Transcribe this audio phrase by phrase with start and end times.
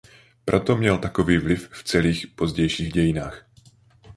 [0.45, 3.47] Proto měl takový vliv v celých pozdějších dějinách.